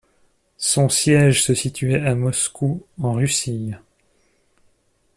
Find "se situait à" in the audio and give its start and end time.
1.43-2.15